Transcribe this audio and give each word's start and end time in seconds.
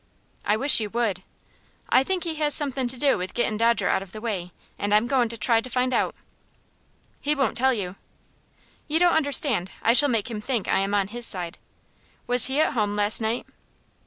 "I 0.43 0.57
wish 0.57 0.79
you 0.79 0.89
would." 0.89 1.21
"I 1.89 2.03
think 2.03 2.23
he 2.23 2.33
has 2.37 2.55
something 2.55 2.87
to 2.87 2.97
do 2.97 3.19
with 3.19 3.35
gettin' 3.35 3.57
Dodger 3.57 3.87
out 3.87 4.01
of 4.01 4.13
the 4.13 4.19
way, 4.19 4.51
and 4.79 4.95
I'm 4.95 5.05
goin' 5.05 5.29
to 5.29 5.37
try 5.37 5.61
to 5.61 5.69
find 5.69 5.93
out." 5.93 6.15
"He 7.21 7.35
won't 7.35 7.55
tell 7.55 7.71
you." 7.71 7.97
"You 8.87 8.97
don't 8.97 9.13
understand. 9.13 9.69
I 9.83 9.93
shall 9.93 10.09
make 10.09 10.31
him 10.31 10.41
think 10.41 10.67
I 10.67 10.79
am 10.79 10.95
on 10.95 11.09
his 11.09 11.27
side. 11.27 11.59
Was 12.25 12.47
he 12.47 12.59
at 12.59 12.73
home 12.73 12.95
last 12.95 13.21
night?" 13.21 13.45